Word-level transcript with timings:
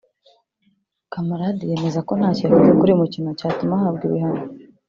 Camarade 1.13 1.63
yemeza 1.71 1.99
ko 2.07 2.11
ntacyo 2.19 2.43
yakoze 2.45 2.71
kuri 2.79 2.89
uyu 2.91 3.01
mukino 3.03 3.29
cyatuma 3.39 3.73
ahabwa 3.75 4.03
ibihano 4.07 4.43